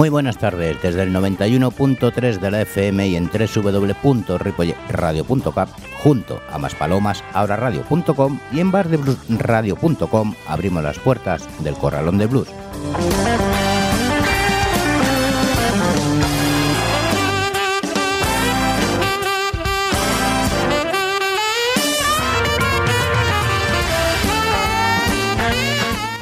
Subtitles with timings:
[0.00, 5.68] Muy buenas tardes, desde el 91.3 de la FM y en www.ripoyradio.cap,
[6.02, 12.48] junto a Maspalomas, ahora radio.com y en bardebluesradio.com abrimos las puertas del Corralón de Blues.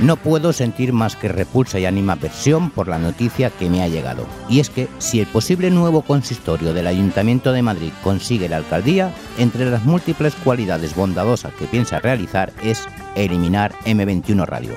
[0.01, 4.27] No puedo sentir más que repulsa y animaversión por la noticia que me ha llegado.
[4.48, 9.12] Y es que si el posible nuevo consistorio del Ayuntamiento de Madrid consigue la alcaldía,
[9.39, 14.75] entre las múltiples cualidades bondadosas que piensa realizar es eliminar M21 Radio.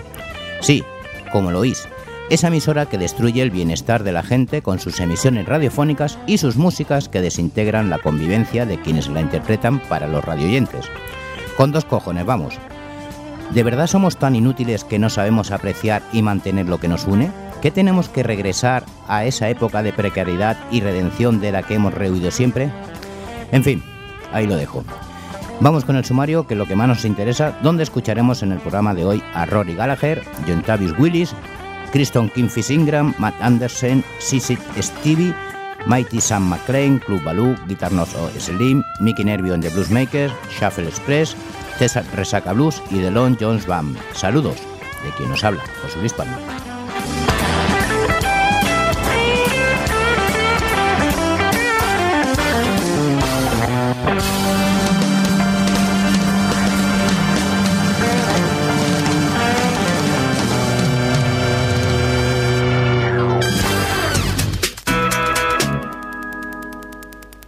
[0.60, 0.84] Sí,
[1.32, 1.88] como lo oís,
[2.32, 6.56] esa emisora que destruye el bienestar de la gente con sus emisiones radiofónicas y sus
[6.56, 10.86] músicas que desintegran la convivencia de quienes la interpretan para los radioyentes.
[11.58, 12.58] Con dos cojones, vamos,
[13.54, 17.32] ¿De verdad somos tan inútiles que no sabemos apreciar y mantener lo que nos une?
[17.62, 21.94] ¿Qué tenemos que regresar a esa época de precariedad y redención de la que hemos
[21.94, 22.72] rehuido siempre?
[23.52, 23.84] En fin,
[24.32, 24.86] ahí lo dejo.
[25.60, 28.60] Vamos con el sumario, que es lo que más nos interesa, donde escucharemos en el
[28.60, 31.36] programa de hoy a Rory Gallagher, John Tavis Willis,
[31.92, 35.36] Kristen Kingfish Ingram, Matt Anderson, Sissy Stevie,
[35.86, 41.36] Mighty Sam McLean, Club Baloo, Guitar o Slim, Mickey Nervio and the Bluesmakers, Shuffle Express,
[41.82, 43.98] César Resaca Blues y The Long Jones Band.
[44.14, 44.58] Saludos
[45.04, 46.38] de quien nos habla, José Luis Palma.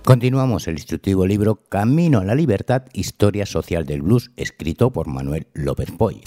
[0.06, 5.48] Continuamos el instructivo libro Camino a la Libertad, Historia Social del Blues, escrito por Manuel
[5.54, 6.22] López Poy.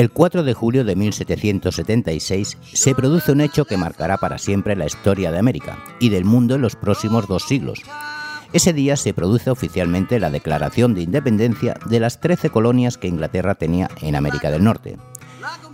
[0.00, 4.86] El 4 de julio de 1776 se produce un hecho que marcará para siempre la
[4.86, 7.82] historia de América y del mundo en los próximos dos siglos.
[8.54, 13.56] Ese día se produce oficialmente la declaración de independencia de las 13 colonias que Inglaterra
[13.56, 14.96] tenía en América del Norte.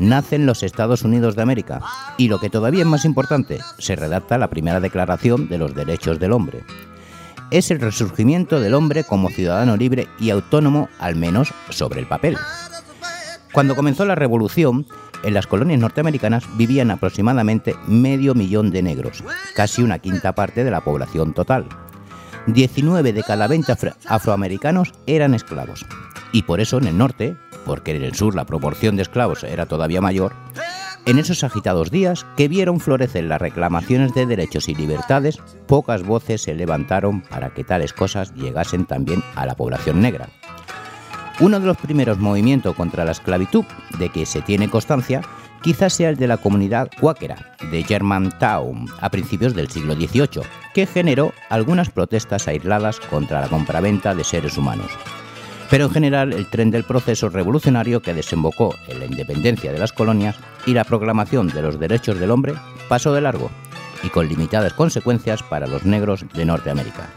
[0.01, 1.83] Nacen los Estados Unidos de América
[2.19, 6.19] y lo que todavía es más importante, se redacta la primera declaración de los derechos
[6.19, 6.65] del hombre.
[7.53, 12.37] Es el resurgimiento del hombre como ciudadano libre y autónomo, al menos sobre el papel.
[13.57, 14.85] Cuando comenzó la revolución,
[15.23, 19.25] en las colonias norteamericanas vivían aproximadamente medio millón de negros,
[19.55, 21.65] casi una quinta parte de la población total.
[22.49, 23.75] 19 de cada 20
[24.09, 25.87] afroamericanos eran esclavos.
[26.33, 27.35] Y por eso en el norte,
[27.65, 30.35] porque en el sur la proporción de esclavos era todavía mayor,
[31.07, 36.43] en esos agitados días que vieron florecer las reclamaciones de derechos y libertades, pocas voces
[36.43, 40.29] se levantaron para que tales cosas llegasen también a la población negra.
[41.39, 43.65] Uno de los primeros movimientos contra la esclavitud
[43.99, 45.21] de que se tiene constancia
[45.63, 50.43] quizás sea el de la comunidad cuáquera de Germantown a principios del siglo XVIII,
[50.73, 54.91] que generó algunas protestas aisladas contra la compraventa de seres humanos.
[55.69, 59.93] Pero en general el tren del proceso revolucionario que desembocó en la independencia de las
[59.93, 62.55] colonias y la proclamación de los derechos del hombre
[62.89, 63.51] pasó de largo
[64.03, 67.11] y con limitadas consecuencias para los negros de Norteamérica.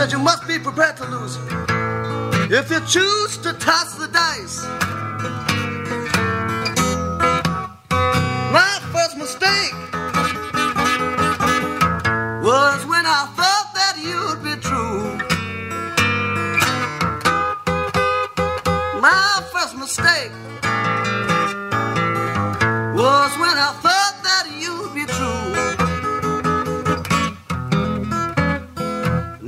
[0.00, 1.36] Said you must be prepared to lose.
[2.50, 4.64] If you choose to toss the dice,
[8.50, 9.74] my first mistake
[12.48, 15.18] was when I thought that you'd be true.
[19.02, 20.32] My first mistake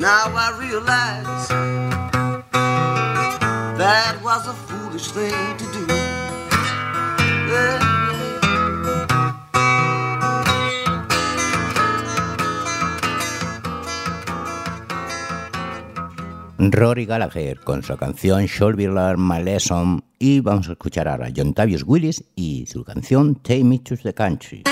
[0.02, 1.48] Now I realize
[3.78, 5.86] that was a foolish thing to do.
[16.58, 21.28] Rory Gallagher con su canción Should Be Learn My Lesson y vamos a escuchar ahora
[21.28, 24.64] a John Tavius Willis y su canción Take Me to the Country.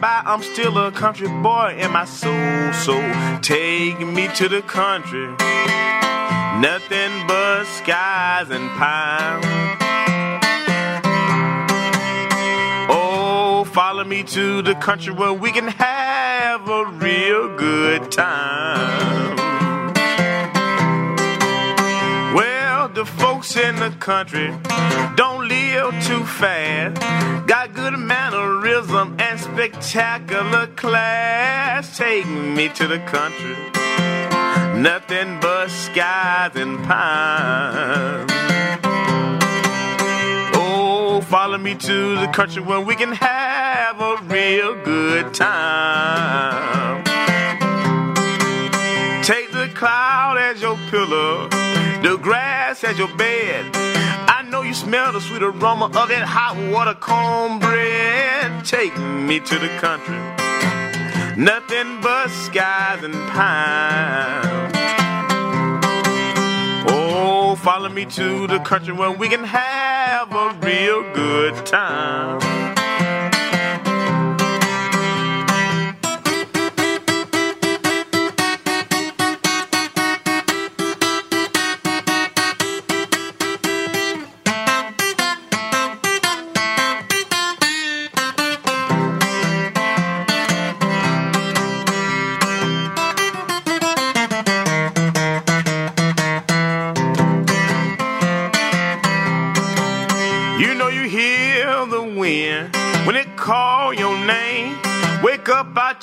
[0.00, 2.72] Buy, I'm still a country boy in my soul.
[2.72, 2.94] So
[3.40, 5.26] take me to the country,
[6.60, 9.42] nothing but skies and pine.
[12.90, 19.17] Oh, follow me to the country where we can have a real good time.
[23.48, 24.48] Folks in the country
[25.16, 27.00] don't live too fast.
[27.46, 31.96] Got good mannerism and spectacular class.
[31.96, 33.56] Take me to the country.
[34.80, 38.30] Nothing but skies and pines.
[40.54, 47.04] Oh, follow me to the country where we can have a real good time.
[49.22, 51.48] Take the cloud as your pillow,
[52.18, 53.70] grass as your bed.
[53.74, 58.64] I know you smell the sweet aroma of that hot water cornbread.
[58.64, 60.16] Take me to the country,
[61.36, 64.72] nothing but skies and pine.
[66.90, 72.67] Oh, follow me to the country where we can have a real good time.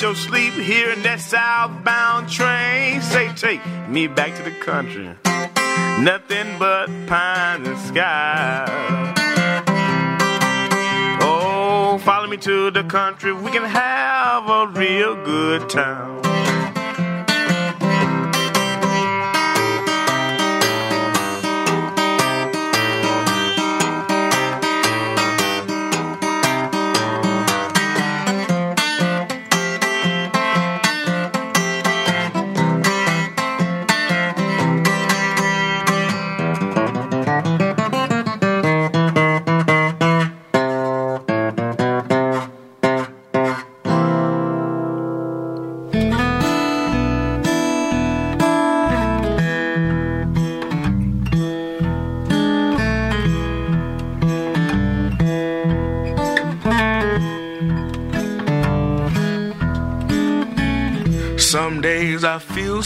[0.01, 3.01] Your sleep hearing that southbound train.
[3.01, 5.15] Say, take me back to the country.
[6.01, 8.65] Nothing but pines and sky.
[11.21, 13.31] Oh, follow me to the country.
[13.33, 16.24] We can have a real good time.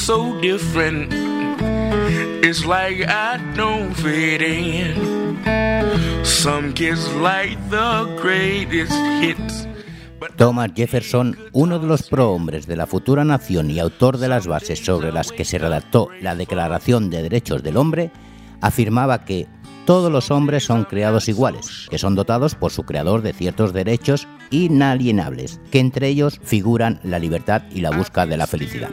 [0.06, 1.12] So different.
[2.44, 4.96] It's like I don't fit in.
[6.24, 9.68] Some kids like the greatest hits.
[10.38, 14.80] Thomas Jefferson, uno de los prohombres de la futura nación y autor de las bases
[14.80, 18.12] sobre las que se redactó la Declaración de Derechos del Hombre,
[18.62, 19.48] afirmaba que
[19.86, 24.28] todos los hombres son creados iguales, que son dotados por su creador de ciertos derechos
[24.50, 28.90] inalienables, que entre ellos figuran la libertad y la búsqueda de la felicidad.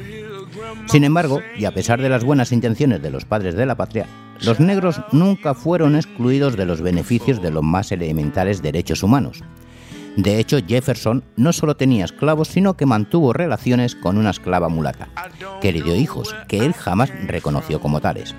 [0.86, 4.06] Sin embargo, y a pesar de las buenas intenciones de los padres de la patria,
[4.44, 9.42] los negros nunca fueron excluidos de los beneficios de los más elementales derechos humanos.
[10.16, 15.08] De hecho, Jefferson no solo tenía esclavos, sino que mantuvo relaciones con una esclava mulata,
[15.60, 18.34] que le dio hijos, que él jamás reconoció como tales.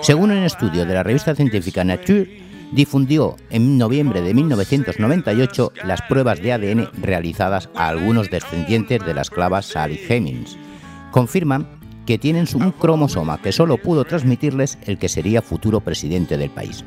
[0.00, 6.42] Según un estudio de la revista científica Nature, difundió en noviembre de 1998 las pruebas
[6.42, 10.58] de ADN realizadas a algunos descendientes de la esclava Sally Hemings.
[11.16, 11.66] Confirman
[12.04, 16.84] que tienen un cromosoma que solo pudo transmitirles el que sería futuro presidente del país.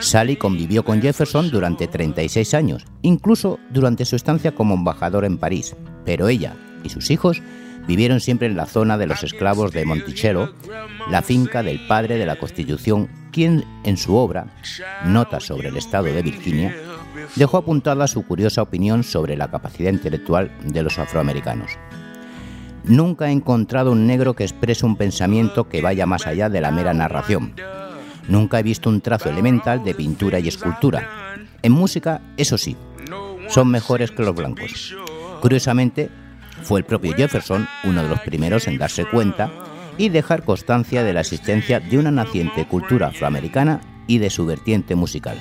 [0.00, 5.76] Sally convivió con Jefferson durante 36 años, incluso durante su estancia como embajador en París,
[6.06, 7.42] pero ella y sus hijos
[7.86, 10.54] vivieron siempre en la zona de los esclavos de Monticello,
[11.10, 14.46] la finca del padre de la Constitución, quien en su obra,
[15.04, 16.74] Notas sobre el Estado de Virginia,
[17.36, 21.72] dejó apuntada su curiosa opinión sobre la capacidad intelectual de los afroamericanos.
[22.84, 26.70] Nunca he encontrado un negro que exprese un pensamiento que vaya más allá de la
[26.70, 27.54] mera narración.
[28.28, 31.08] Nunca he visto un trazo elemental de pintura y escultura.
[31.62, 32.76] En música, eso sí,
[33.48, 34.94] son mejores que los blancos.
[35.40, 36.10] Curiosamente,
[36.62, 39.50] Fue el propio Jefferson uno de los primeros en darse cuenta
[39.98, 44.94] y dejar constancia de la existencia de una naciente cultura afroamericana y de su vertiente
[44.94, 45.36] musical.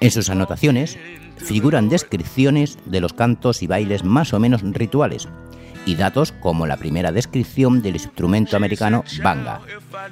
[0.00, 0.98] En sus anotaciones
[1.36, 5.28] figuran descripciones de los cantos y bailes más o menos rituales
[5.88, 9.62] y datos como la primera descripción del instrumento americano banga,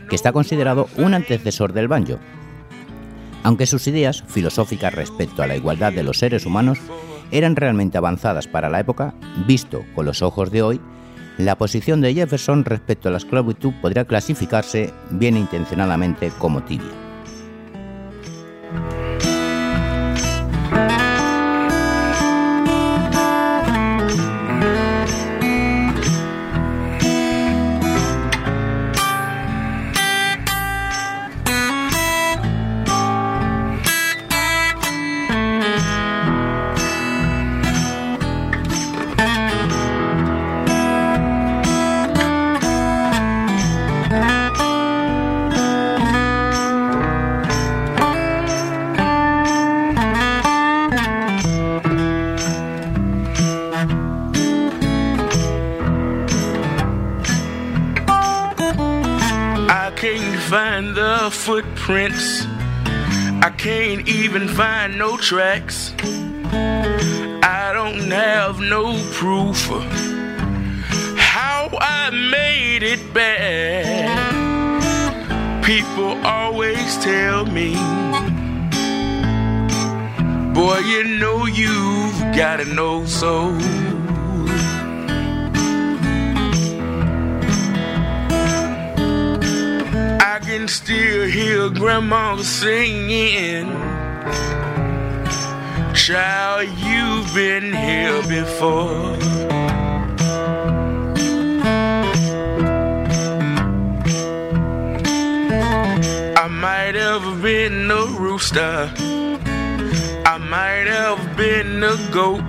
[0.08, 2.18] que está considerado un antecesor del banjo.
[3.42, 6.78] Aunque sus ideas filosóficas respecto a la igualdad de los seres humanos
[7.30, 9.14] eran realmente avanzadas para la época,
[9.46, 10.80] visto con los ojos de hoy,
[11.36, 16.88] la posición de Jefferson respecto a la esclavitud podría clasificarse bien intencionadamente como tibia.
[61.86, 62.44] Footprints.
[63.44, 65.94] I can't even find no tracks.
[66.02, 69.84] I don't have no proof of
[71.16, 74.34] how I made it back.
[75.64, 77.74] People always tell me,
[80.54, 83.75] boy, you know you've got to know so.
[90.58, 93.68] Can still hear grandma singing.
[95.94, 99.16] Child, you've been here before.
[106.44, 108.90] I might have been a rooster.
[110.24, 112.44] I might have been a goat.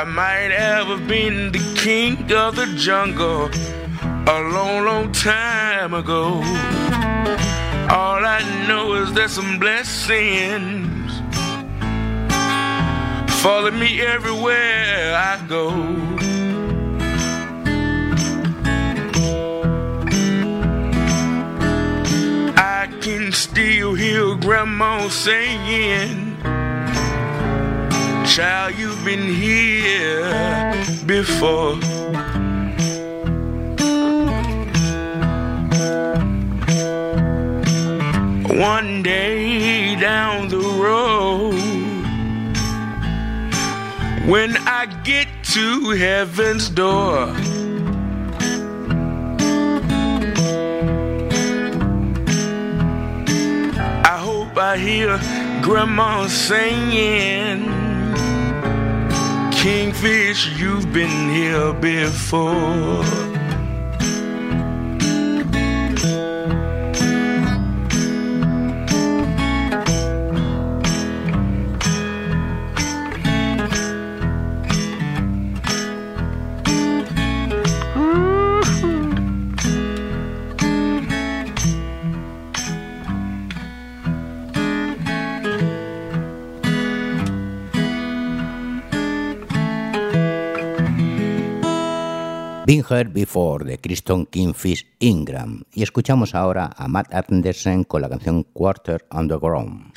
[0.00, 3.50] I might have been the king of the jungle
[4.26, 6.40] a long, long time ago.
[7.90, 10.94] All I know is there's some blessings
[13.44, 15.68] follow me everywhere I go.
[22.56, 26.38] I can still hear Grandma saying,
[28.24, 30.32] Child, you've been here
[31.04, 31.76] before.
[38.54, 41.54] One day down the road
[44.28, 47.34] when I get to heaven's door.
[54.04, 55.18] I hope I hear
[55.60, 57.64] grandma singing
[59.64, 63.33] Kingfish, you've been here before.
[92.66, 95.64] Been Heard Before de Kristen Kingfish Ingram.
[95.74, 99.92] Y escuchamos ahora a Matt Anderson con la canción Quarter Underground.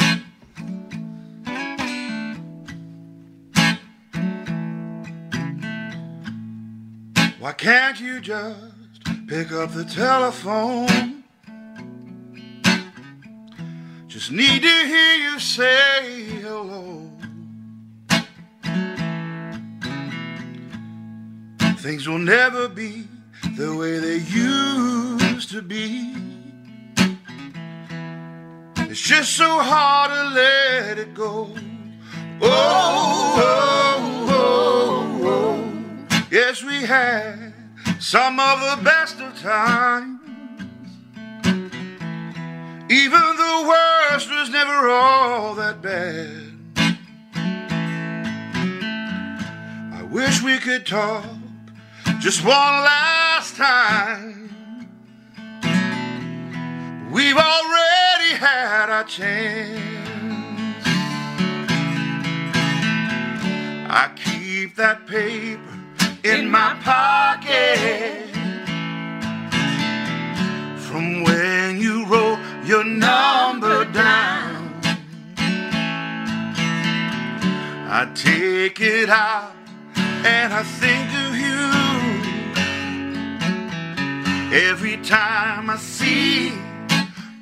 [7.40, 11.24] Why can't you just pick up the telephone?
[14.10, 17.17] Just need to hear you say hello.
[21.78, 23.08] Things will never be
[23.56, 26.12] the way they used to be.
[28.90, 31.54] It's just so hard to let it go.
[32.42, 36.18] Oh, oh, oh, oh.
[36.32, 37.54] Yes, we had
[38.00, 40.20] some of the best of times.
[42.90, 46.54] Even the worst was never all that bad.
[49.94, 51.37] I wish we could talk
[52.20, 54.50] just one last time.
[57.12, 59.80] We've already had our chance.
[63.90, 65.62] I keep that paper
[66.24, 68.28] in my pocket
[70.88, 74.82] from when you wrote your number down.
[77.90, 79.54] I take it out
[80.26, 81.37] and I think of
[84.54, 86.50] every time I see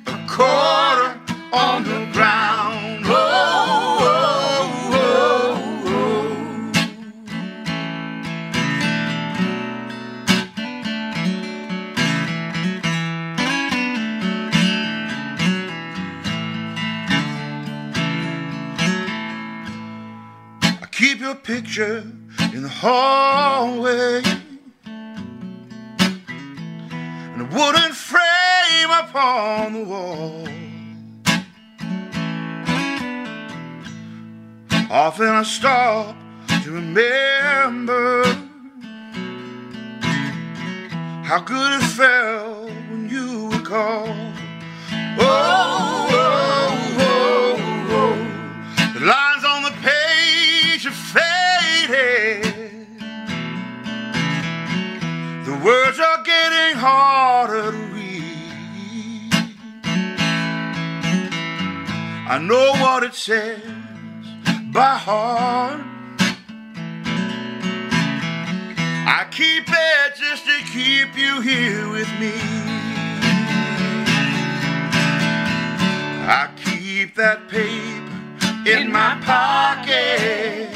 [0.06, 1.18] a quarter
[1.52, 3.04] on the ground.
[3.06, 6.72] Oh, oh, oh, oh.
[20.62, 21.98] I keep your picture
[22.52, 24.22] in the hallway
[29.76, 30.48] the wall.
[34.90, 36.16] Often I stop
[36.62, 38.22] to remember
[41.24, 44.08] how good it felt when you would call.
[45.18, 46.36] Oh, oh,
[47.00, 47.56] oh,
[47.98, 48.16] oh.
[48.94, 52.44] The lines on the page are faded.
[55.44, 57.75] The words are getting harder
[62.28, 63.62] I know what it says
[64.72, 65.80] by heart.
[69.06, 72.32] I keep it just to keep you here with me.
[76.26, 80.68] I keep that paper in my pocket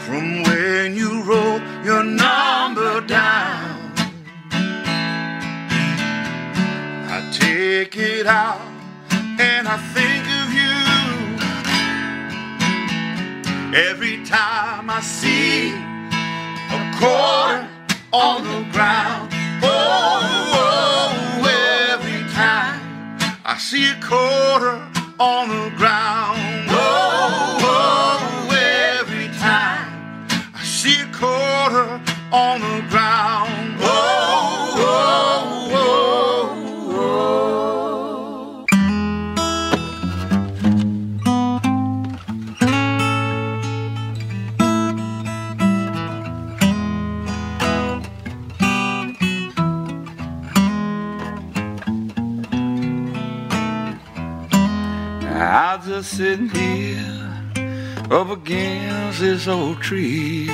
[0.00, 3.92] from when you wrote your number down.
[7.08, 8.73] I take it out
[9.40, 10.74] and I think of you
[13.76, 15.72] every time I see
[16.70, 17.68] a quarter
[18.12, 19.30] on the ground.
[19.62, 19.70] Oh,
[20.54, 22.80] oh, every time
[23.44, 24.80] I see a quarter
[25.18, 26.63] on the ground.
[58.44, 60.46] Against old tree.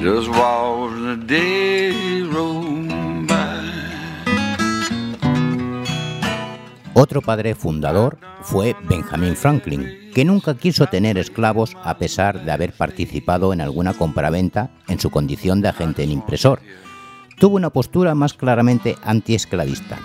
[0.00, 2.22] Just the day.
[6.98, 12.72] Otro padre fundador fue Benjamin Franklin, que nunca quiso tener esclavos a pesar de haber
[12.72, 16.60] participado en alguna compraventa en su condición de agente en impresor.
[17.38, 19.98] Tuvo una postura más claramente antiesclavista.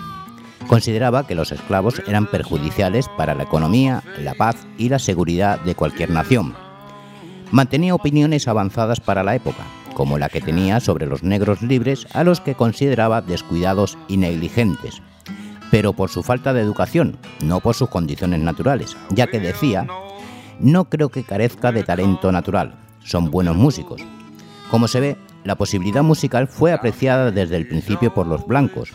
[0.68, 5.74] Consideraba que los esclavos eran perjudiciales para la economía, la paz y la seguridad de
[5.74, 6.54] cualquier nación.
[7.50, 12.24] Mantenía opiniones avanzadas para la época, como la que tenía sobre los negros libres a
[12.24, 15.02] los que consideraba descuidados y negligentes,
[15.70, 19.86] pero por su falta de educación, no por sus condiciones naturales, ya que decía,
[20.60, 24.02] no creo que carezca de talento natural, son buenos músicos.
[24.70, 28.92] Como se ve, la posibilidad musical fue apreciada desde el principio por los blancos,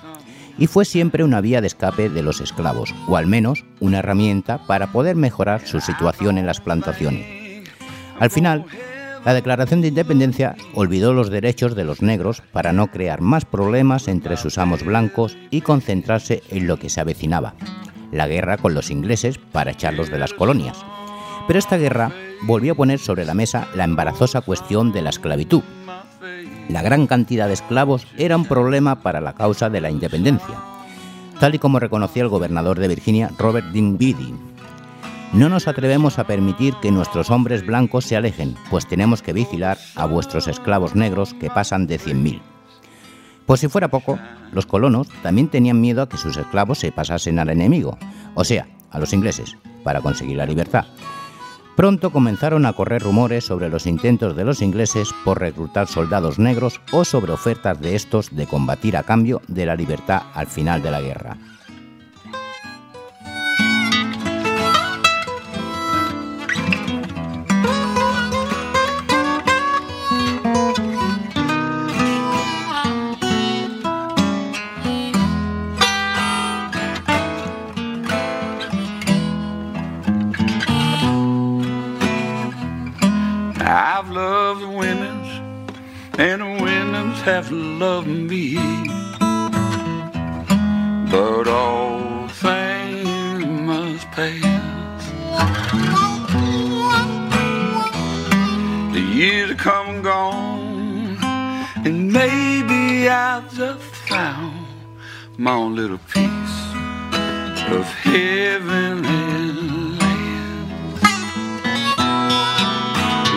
[0.58, 4.66] y fue siempre una vía de escape de los esclavos, o al menos una herramienta
[4.66, 7.26] para poder mejorar su situación en las plantaciones.
[8.20, 8.66] Al final,
[9.26, 14.08] la Declaración de Independencia olvidó los derechos de los negros para no crear más problemas
[14.08, 17.54] entre sus amos blancos y concentrarse en lo que se avecinaba,
[18.12, 20.78] la guerra con los ingleses para echarlos de las colonias.
[21.46, 22.12] Pero esta guerra
[22.44, 25.64] volvió a poner sobre la mesa la embarazosa cuestión de la esclavitud.
[26.70, 30.56] La gran cantidad de esclavos era un problema para la causa de la independencia,
[31.40, 34.34] tal y como reconocía el gobernador de Virginia, Robert Dinwiddie.
[35.32, 39.78] No nos atrevemos a permitir que nuestros hombres blancos se alejen, pues tenemos que vigilar
[39.96, 42.42] a vuestros esclavos negros que pasan de 100.000.
[43.46, 44.20] Por si fuera poco,
[44.52, 47.98] los colonos también tenían miedo a que sus esclavos se pasasen al enemigo,
[48.36, 50.86] o sea, a los ingleses, para conseguir la libertad.
[51.78, 56.82] Pronto comenzaron a correr rumores sobre los intentos de los ingleses por reclutar soldados negros
[56.92, 60.90] o sobre ofertas de estos de combatir a cambio de la libertad al final de
[60.90, 61.38] la guerra.
[87.28, 88.56] Love me.
[91.12, 95.04] But all things must pass.
[98.94, 101.18] The years have come and gone,
[101.86, 104.66] and maybe I've just found
[105.38, 106.60] my own little piece
[107.78, 109.52] of heavenly
[110.00, 110.38] land.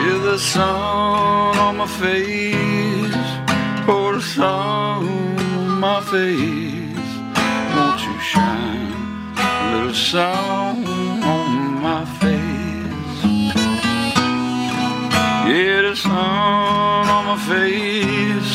[0.06, 2.79] Is the sun on my face,
[4.20, 7.10] sun on my face?
[7.74, 8.92] Won't you shine
[9.36, 10.84] a little sun
[11.34, 13.24] on my face?
[15.50, 18.54] Yeah, the sun on my face,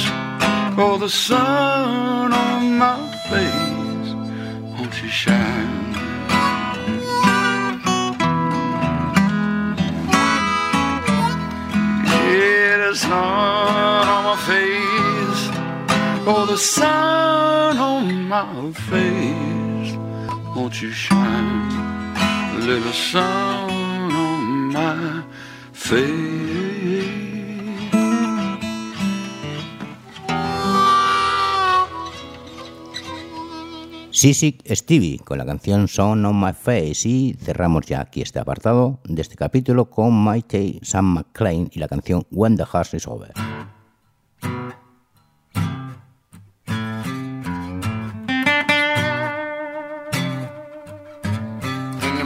[0.78, 2.98] or the sun on my
[3.30, 4.10] face.
[4.78, 5.75] Won't you shine?
[16.26, 19.96] The sun on my face.
[20.56, 21.72] Won't you shine?
[22.18, 25.24] A little sun on my
[25.72, 26.26] face.
[34.10, 39.00] Sissy Stevie con la canción Song on My Face y cerramos ya aquí este apartado
[39.04, 43.32] de este capítulo con Maite Sam McClain y la canción When the Heart is Over.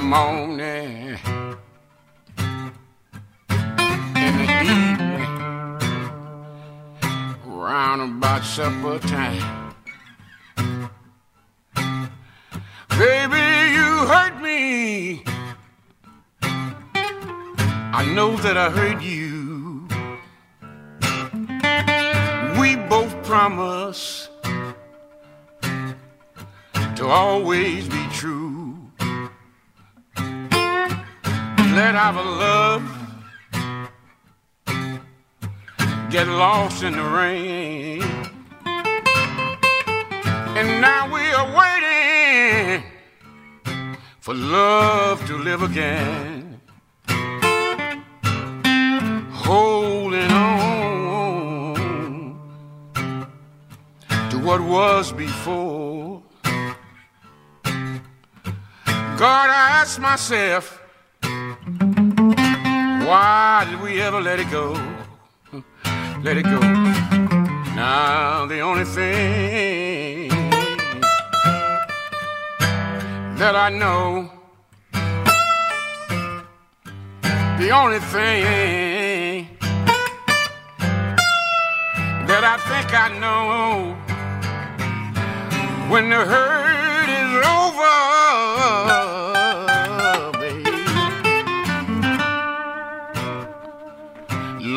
[0.10, 1.19] Morning,
[4.15, 5.32] in the evening,
[7.45, 9.76] round about supper time.
[12.98, 13.45] Baby,
[13.78, 15.24] you hurt me.
[16.41, 19.88] I know that I hurt you.
[22.60, 24.28] We both promise
[26.95, 28.59] to always be true.
[31.80, 32.84] Let our love
[36.10, 38.04] get lost in the rain.
[40.58, 42.84] And now we are waiting
[44.20, 46.60] for love to live again.
[49.32, 51.76] Holding on
[54.32, 56.22] to what was before.
[59.24, 60.88] God, I ask myself,
[63.10, 64.74] why did we ever let it go?
[66.24, 66.60] Let it go.
[67.76, 70.30] Now, the only thing
[73.41, 74.30] that I know,
[77.63, 79.58] the only thing
[82.30, 83.95] that I think I know,
[85.91, 86.79] when the hurt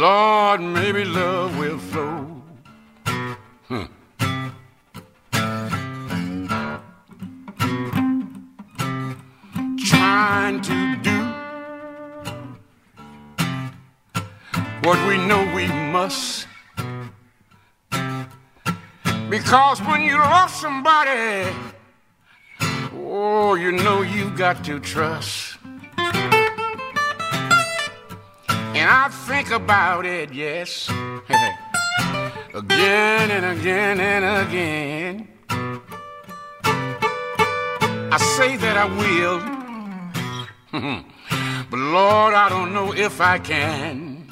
[0.03, 2.43] Lord, maybe love will flow.
[3.69, 3.87] Huh.
[9.79, 11.19] Trying to do
[14.83, 16.49] what we know we must.
[19.31, 21.49] Because when you love somebody,
[22.93, 25.52] oh, you know you got to trust.
[28.83, 30.89] And I think about it, yes,
[32.53, 35.29] again and again and again.
[38.11, 39.39] I say that I will,
[41.71, 44.27] but Lord, I don't know if I can.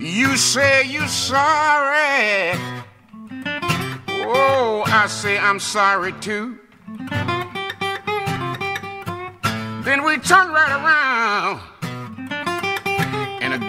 [0.00, 2.58] You say you're sorry.
[4.26, 6.58] Oh, I say I'm sorry too.
[9.84, 11.60] Then we turn right around.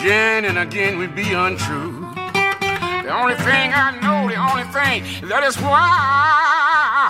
[0.04, 2.12] Again and again we'd be untrue.
[2.14, 7.08] The only thing I know, the only thing that is why.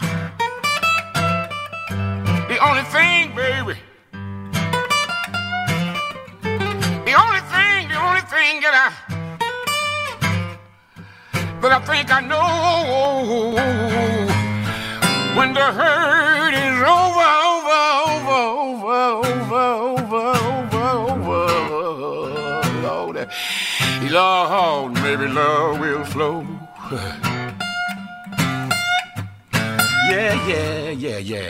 [2.48, 3.80] The only thing, baby.
[7.10, 8.94] The only thing, the only thing that I
[11.62, 13.56] that I think I know
[15.36, 17.82] when the hurt is over, over,
[18.14, 20.03] over, over, over,
[24.13, 26.45] Lord, maybe love will flow.
[30.08, 31.49] yeah, yeah, yeah, yeah.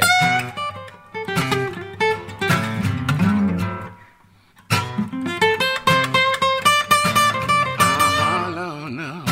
[7.79, 9.27] Uh-huh, mm-hmm.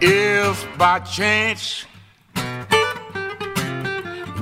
[0.00, 0.78] Mm-hmm.
[0.78, 1.86] by chance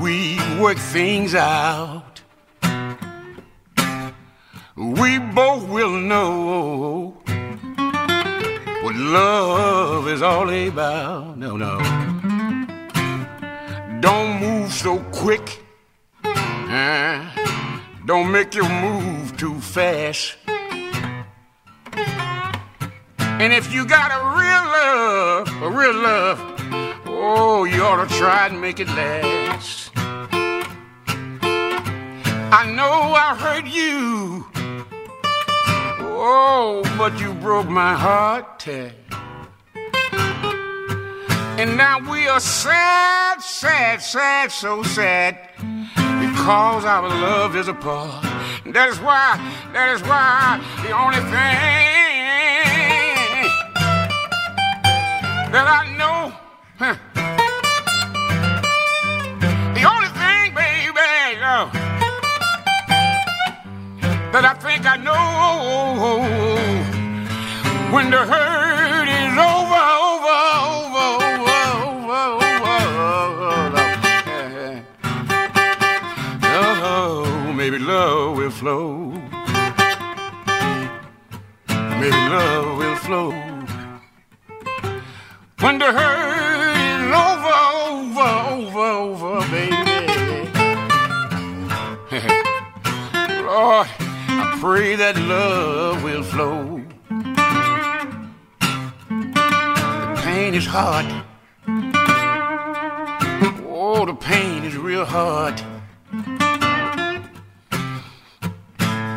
[0.01, 2.23] we work things out,
[4.77, 7.15] we both will know
[8.83, 11.37] what love is all about.
[11.37, 11.79] No, no.
[14.01, 15.63] Don't move so quick.
[18.07, 20.39] Don't make your move too fast.
[23.43, 26.50] And if you got a real love, a real love,
[27.23, 29.91] oh, you ought to try and make it last.
[32.53, 34.45] I know I hurt you.
[36.23, 38.95] Oh, but you broke my heart, Ted.
[41.61, 45.39] And now we are sad, sad, sad, so sad
[45.97, 48.25] because our love is apart.
[48.67, 49.37] That is why,
[49.73, 52.01] that is why the only thing
[55.53, 56.33] that I know,
[56.79, 56.97] huh,
[64.33, 66.21] that I think I know
[67.93, 70.39] when the hurt is over, over,
[70.71, 71.05] over,
[71.83, 73.75] over, over.
[76.43, 79.11] Oh, maybe love will flow.
[81.99, 83.31] Maybe love will flow.
[85.59, 87.57] When the hurt is over,
[87.91, 88.87] over, over,
[89.27, 89.91] over, baby.
[93.45, 93.89] Lord,
[94.61, 96.83] pray that love will flow.
[100.15, 101.07] The pain is hard.
[103.67, 105.61] Oh, the pain is real hard.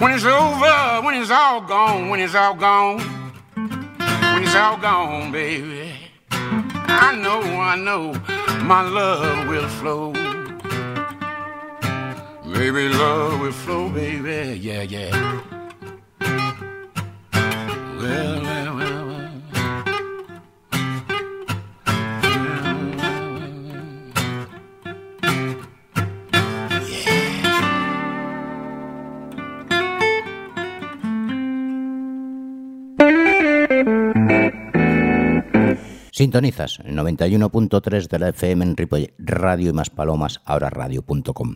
[0.02, 3.00] When it's over, when it's all gone, when it's all gone,
[3.56, 5.94] when it's all gone, baby.
[6.32, 8.14] I know, I know,
[8.64, 10.23] my love will flow.
[12.54, 15.42] Baby, love will flow, baby, yeah, yeah.
[17.98, 18.63] Well.
[36.14, 41.56] Sintonizas el 91.3 de la FM en Ripoll Radio y más palomas, ahora radio.com.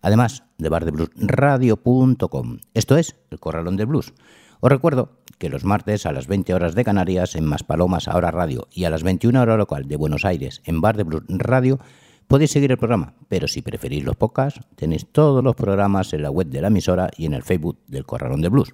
[0.00, 2.58] Además de bardebluesradio.com.
[2.72, 4.14] Esto es el Corralón del Blues.
[4.60, 8.30] Os recuerdo que los martes a las 20 horas de Canarias en Más Palomas, ahora
[8.30, 11.80] radio, y a las 21 horas local de Buenos Aires en Bar de Blues Radio,
[12.28, 13.14] podéis seguir el programa.
[13.26, 17.10] Pero si preferís los podcasts, tenéis todos los programas en la web de la emisora
[17.16, 18.72] y en el Facebook del Corralón de Blues.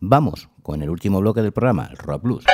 [0.00, 2.44] Vamos con el último bloque del programa, el Rock Blues.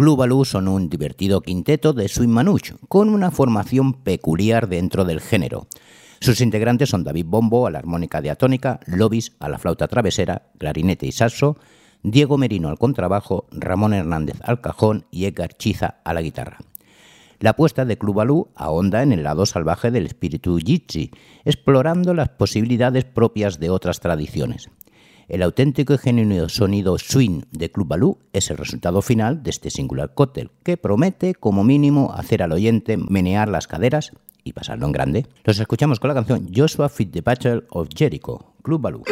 [0.00, 5.20] Club Baloo son un divertido quinteto de swing manouche, con una formación peculiar dentro del
[5.20, 5.66] género.
[6.20, 11.06] Sus integrantes son David Bombo a la armónica diatónica, Lobis a la flauta travesera, clarinete
[11.06, 11.58] y saxo,
[12.02, 16.56] Diego Merino al contrabajo, Ramón Hernández al cajón y Edgar Chiza a la guitarra.
[17.38, 21.10] La apuesta de Club Baloo ahonda en el lado salvaje del espíritu Jitsi,
[21.44, 24.70] explorando las posibilidades propias de otras tradiciones.
[25.30, 29.70] El auténtico y genuino sonido swing de Club Baloo es el resultado final de este
[29.70, 34.10] singular cóctel, que promete como mínimo hacer al oyente menear las caderas
[34.42, 35.26] y pasarlo en grande.
[35.44, 39.04] Los escuchamos con la canción Joshua Fit the Battle of Jericho, Club Baloo.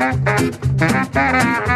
[0.00, 1.69] Thank you.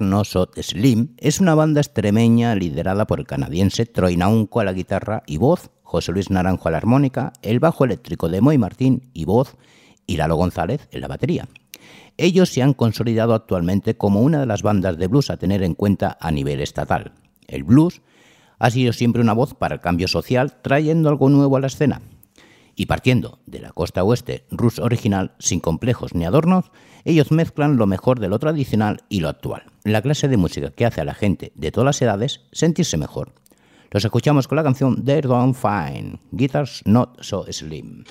[0.00, 5.22] Shot Slim es una banda extremeña liderada por el canadiense Troy Naunco a la guitarra
[5.26, 9.24] y voz, José Luis Naranjo a la armónica, el bajo eléctrico de Moy Martín y
[9.24, 9.56] voz,
[10.06, 11.48] y Lalo González en la batería.
[12.16, 15.74] Ellos se han consolidado actualmente como una de las bandas de blues a tener en
[15.74, 17.12] cuenta a nivel estatal.
[17.48, 18.02] El blues
[18.58, 22.02] ha sido siempre una voz para el cambio social, trayendo algo nuevo a la escena.
[22.76, 26.72] Y partiendo de la costa oeste ruso original, sin complejos ni adornos,
[27.04, 29.64] ellos mezclan lo mejor de lo tradicional y lo actual.
[29.86, 33.34] La clase de música que hace a la gente de todas las edades sentirse mejor.
[33.90, 38.04] Los escuchamos con la canción They're Done Fine, Guitars Not So Slim.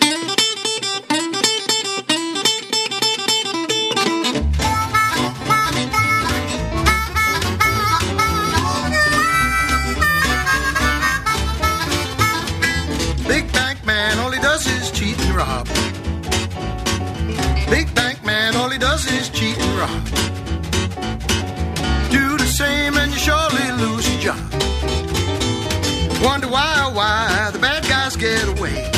[13.27, 15.67] Big bank man, all he does is cheat and rob.
[17.71, 20.22] Big bank man, all he does is cheat and rob.
[26.23, 28.89] Wonder why, oh why the bad guys get away.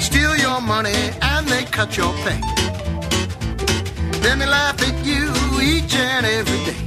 [0.00, 0.92] Steal your money
[1.22, 2.40] and they cut your pay.
[4.20, 5.32] Then they laugh at you
[5.62, 6.85] each and every day.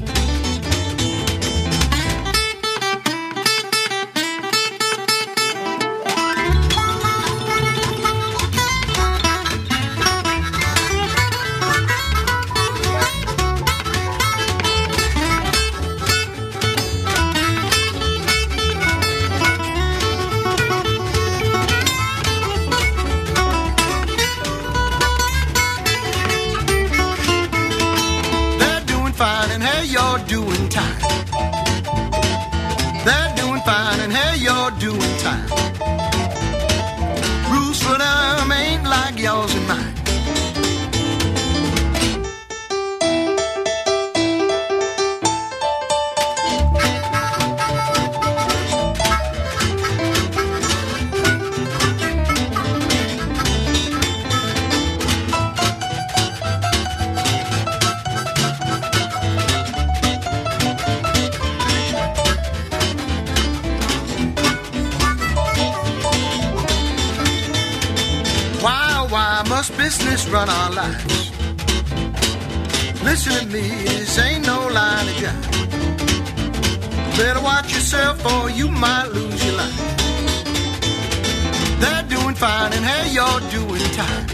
[34.69, 35.47] You're doing time.
[37.51, 39.88] Rules for them ain't like yours and mine.
[78.59, 79.07] you your
[83.95, 84.25] time.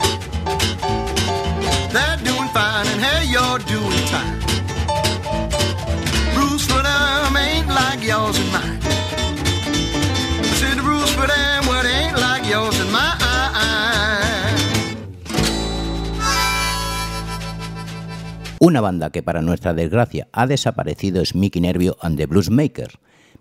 [6.33, 6.57] For
[11.13, 11.31] for
[11.87, 12.15] ain't.
[18.59, 22.97] Una banda que para nuestra desgracia ha desaparecido es Mickey Nervio and the Bluesmakers,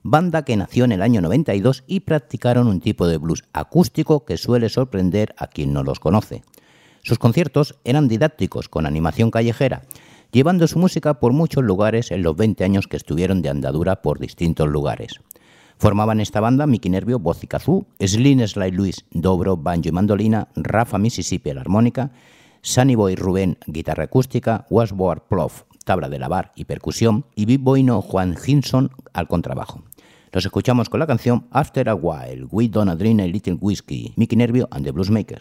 [0.07, 4.37] banda que nació en el año 92 y practicaron un tipo de blues acústico que
[4.37, 6.43] suele sorprender a quien no los conoce.
[7.03, 9.83] Sus conciertos eran didácticos con animación callejera,
[10.31, 14.19] llevando su música por muchos lugares en los 20 años que estuvieron de andadura por
[14.19, 15.21] distintos lugares.
[15.79, 20.49] Formaban esta banda Mickey Nervio, voz y kazoo, Slin Sly Luis, dobro, banjo y mandolina,
[20.55, 22.13] Rafa Mississippi, la armónica,
[22.61, 27.83] Sunny Boy Rubén, guitarra acústica, Washboard Plough, tabla de lavar y percusión, y Big Boy
[27.83, 29.83] No Juan Hinson al contrabajo.
[30.35, 34.35] Los escuchamos con la canción After a While, We Donna Drink a Little Whiskey, Mickey
[34.35, 35.39] Nervio and the Bluesmakers.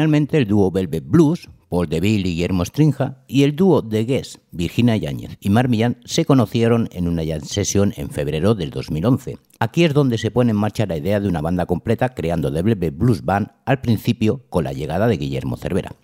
[0.00, 4.40] Originalmente el dúo Velvet Blues, Paul DeVille y Guillermo Strinja, y el dúo The Guess,
[4.50, 9.36] Virginia Yáñez y Mar Millán, se conocieron en una jam session en febrero del 2011.
[9.58, 12.62] Aquí es donde se pone en marcha la idea de una banda completa creando The
[12.62, 15.94] Velvet Blues Band al principio con la llegada de Guillermo Cervera.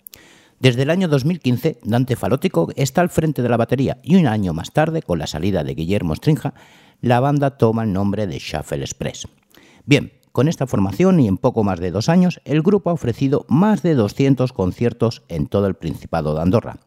[0.59, 4.53] Desde el año 2015, Dante Falótico está al frente de la batería y un año
[4.53, 6.53] más tarde, con la salida de Guillermo Strinja,
[7.01, 9.27] la banda toma el nombre de Shuffle Express.
[9.87, 13.47] Bien, con esta formación y en poco más de dos años, el grupo ha ofrecido
[13.49, 16.77] más de 200 conciertos en todo el Principado de Andorra.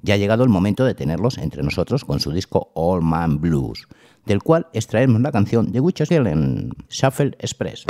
[0.00, 3.88] Ya ha llegado el momento de tenerlos entre nosotros con su disco All Man Blues,
[4.24, 7.84] del cual extraemos la canción de Witches en Shuffle Express.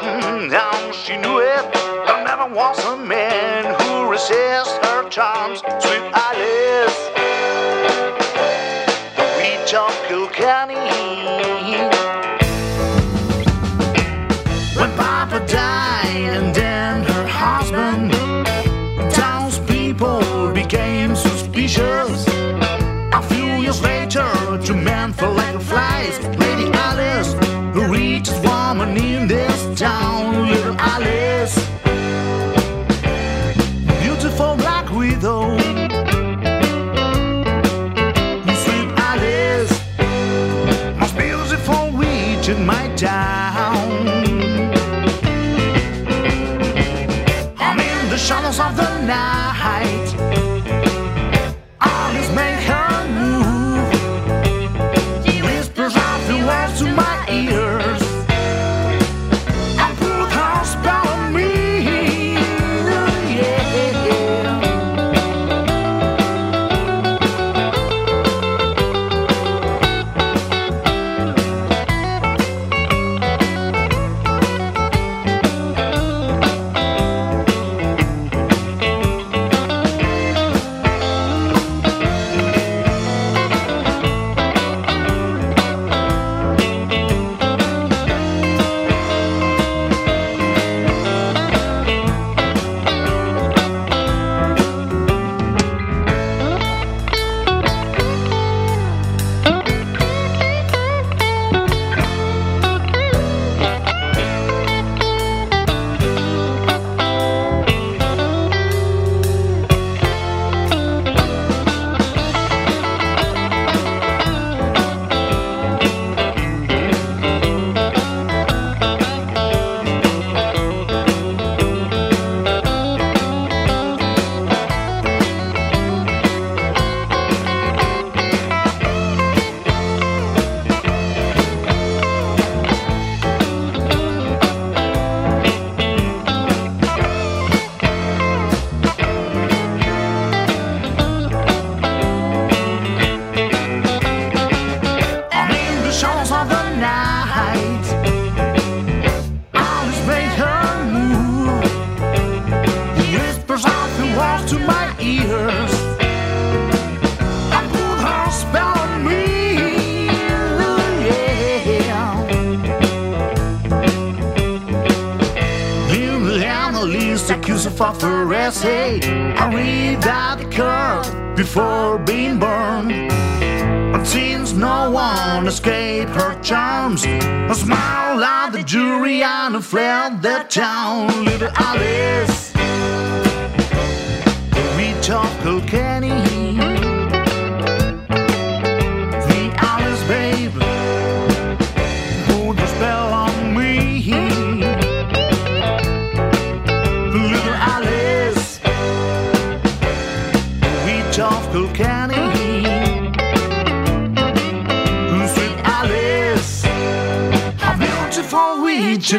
[0.00, 1.72] Hmm, now she knew it.
[2.06, 5.60] There never was a man who resists her charms.
[5.80, 6.23] Sweet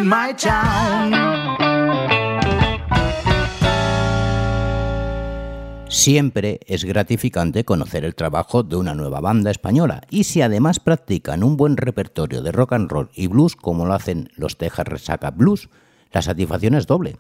[0.04, 0.34] my.
[6.06, 11.44] Siempre es gratificante conocer el trabajo de una nueva banda española y si además practican
[11.44, 15.32] un buen repertorio de rock and roll y blues como lo hacen los Texas Resaca
[15.32, 15.70] Blues,
[16.12, 17.18] la satisfacción es doble.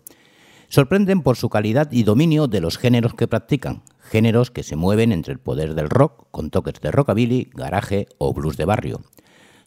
[0.67, 5.11] Sorprenden por su calidad y dominio de los géneros que practican, géneros que se mueven
[5.11, 9.01] entre el poder del rock con toques de rockabilly, garaje o blues de barrio.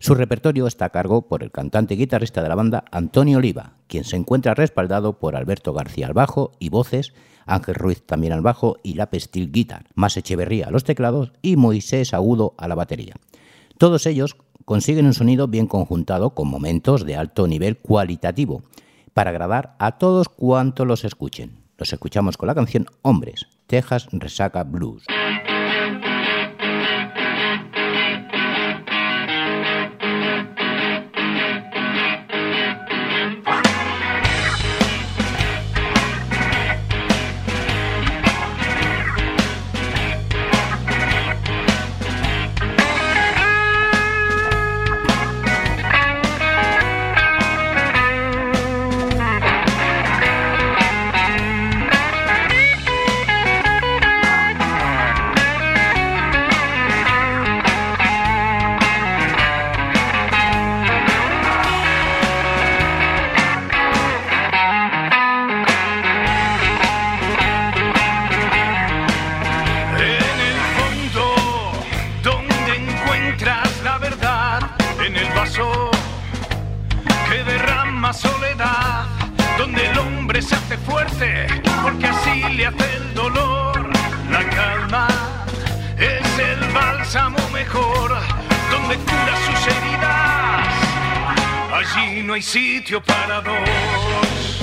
[0.00, 3.74] Su repertorio está a cargo por el cantante y guitarrista de la banda Antonio Oliva,
[3.88, 7.14] quien se encuentra respaldado por Alberto García al bajo y voces,
[7.46, 11.56] Ángel Ruiz también al bajo y la Pestil Guitar, Más Echeverría a los teclados y
[11.56, 13.14] Moisés Agudo a la batería.
[13.76, 18.62] Todos ellos consiguen un sonido bien conjuntado con momentos de alto nivel cualitativo
[19.14, 21.64] para agradar a todos cuantos los escuchen.
[21.76, 25.04] Los escuchamos con la canción Hombres, Texas Resaca Blues.
[78.12, 79.06] Soledad,
[79.58, 81.46] donde el hombre se hace fuerte,
[81.82, 83.90] porque así le hace el dolor.
[84.30, 85.08] La calma
[85.98, 88.16] es el bálsamo mejor,
[88.70, 90.68] donde cura sus heridas.
[91.74, 94.57] Allí no hay sitio para dos.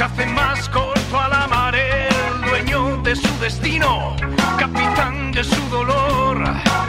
[0.00, 4.16] Se hace más corto a la mar, el dueño de su destino,
[4.58, 6.40] capitán de su dolor.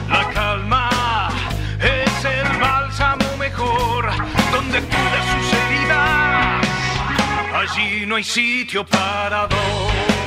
[0.09, 0.89] La calma
[1.77, 4.09] es el bálsamo mejor,
[4.53, 6.67] donde cura sus heridas.
[7.53, 10.20] Allí no hay sitio para dos.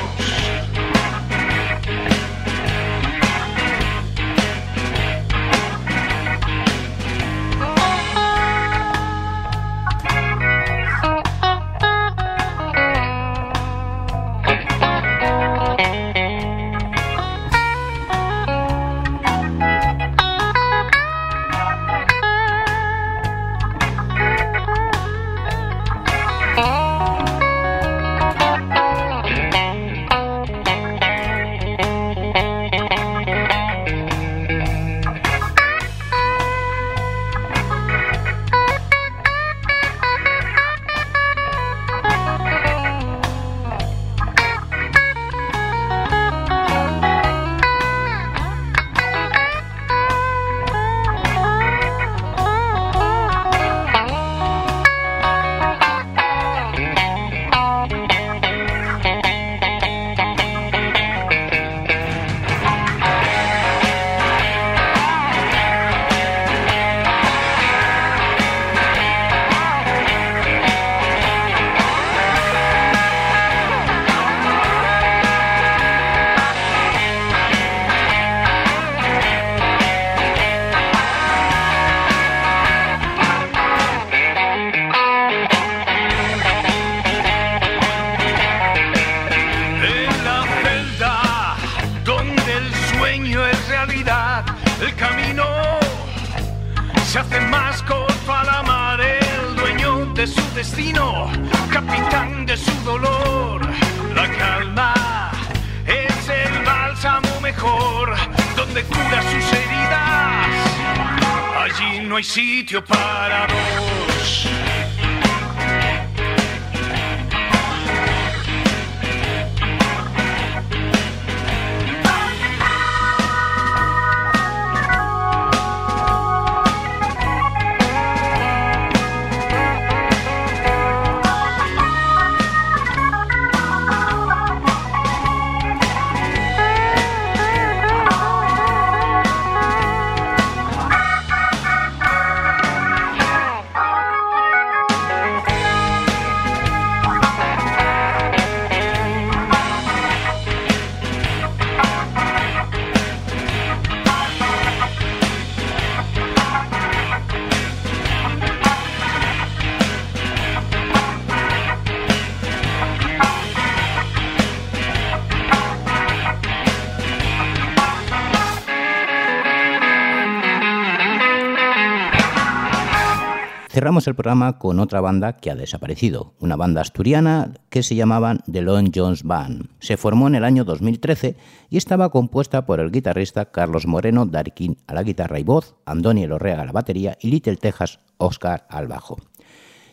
[173.84, 178.40] Cerramos el programa con otra banda que ha desaparecido, una banda asturiana que se llamaban
[178.50, 179.68] The Lone Jones Band.
[179.78, 181.36] Se formó en el año 2013
[181.68, 186.26] y estaba compuesta por el guitarrista Carlos Moreno Darkin a la guitarra y voz, Andoni
[186.26, 189.18] Lorrea a la batería y Little Texas Oscar al bajo.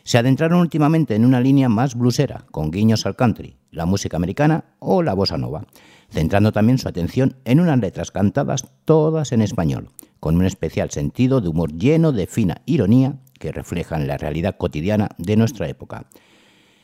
[0.04, 4.64] Se adentraron últimamente en una línea más bluesera, con guiños al country, la música americana
[4.78, 5.66] o la bossa nova,
[6.08, 11.42] centrando también su atención en unas letras cantadas todas en español, con un especial sentido
[11.42, 16.06] de humor lleno de fina ironía que reflejan la realidad cotidiana de nuestra época.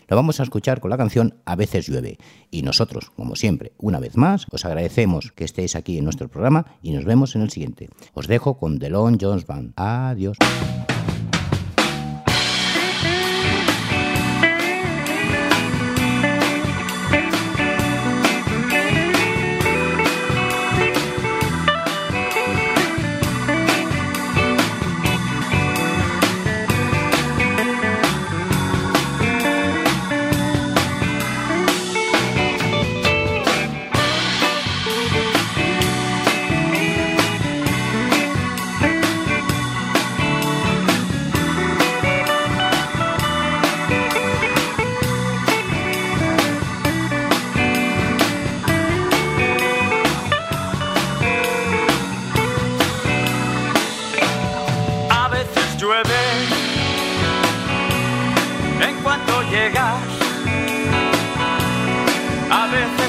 [0.08, 2.18] Lo vamos a escuchar con la canción A veces llueve.
[2.50, 6.66] Y nosotros, como siempre, una vez más, os agradecemos que estéis aquí en nuestro programa
[6.82, 7.90] y nos vemos en el siguiente.
[8.12, 9.74] Os dejo con The Lone Jones Band.
[9.76, 10.36] Adiós.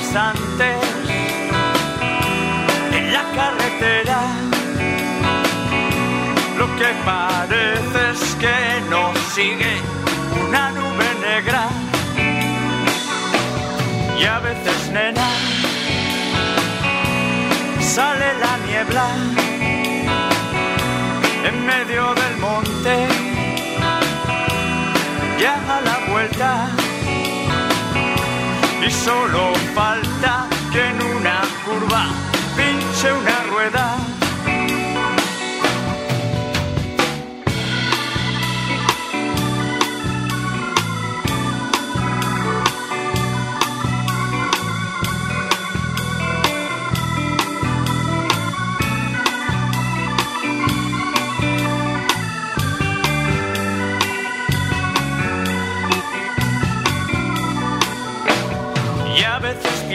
[0.10, 0.78] Veces antes
[2.94, 4.20] en la carretera.
[6.58, 9.82] Lo que parece es que nos sigue
[10.48, 11.68] una nube negra.
[14.20, 15.30] Y a veces nena
[17.80, 19.08] sale la niebla
[21.46, 23.08] en medio del monte.
[25.40, 26.79] Ya a la vuelta
[28.86, 32.06] y solo falta que en una curva
[32.56, 33.69] pinche una rueda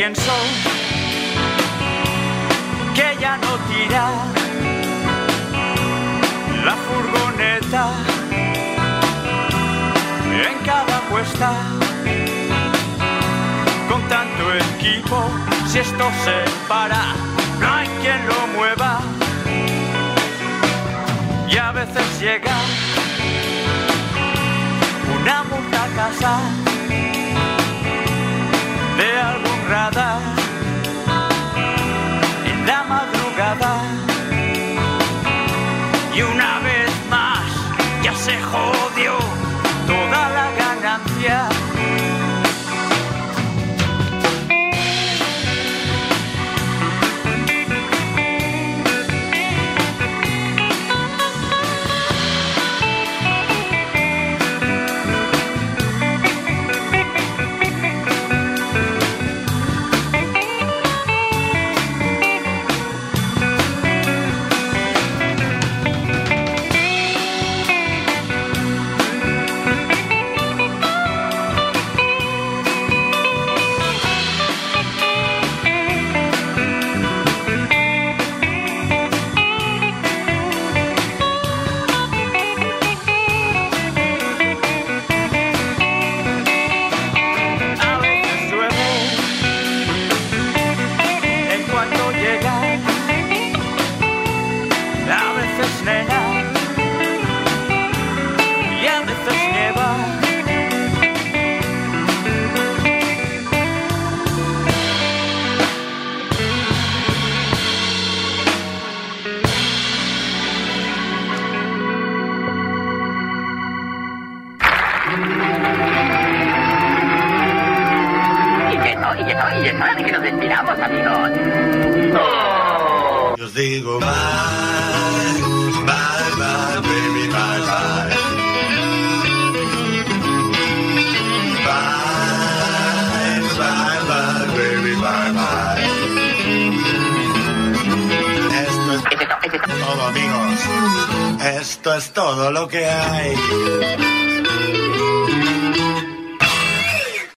[0.05, 0.33] pienso
[2.95, 4.05] que ya no tira.
[6.67, 7.85] La furgoneta
[10.49, 11.53] en cada puesta
[13.89, 15.31] con tanto equipo
[15.69, 16.39] si esto se
[16.69, 17.03] para
[17.61, 19.01] no hay quien lo mueva.
[21.49, 22.57] Y a veces llega
[25.19, 26.41] una multa a casa
[28.99, 29.54] de algún
[32.47, 33.83] en la madrugada.
[36.15, 37.41] Y una vez más
[38.03, 38.74] ya se jodió